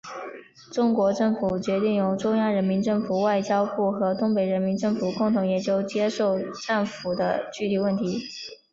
[0.73, 8.19] 中国政府决定由中央人民政府外交部和东北人民政府共同研究接受战俘的具体问题。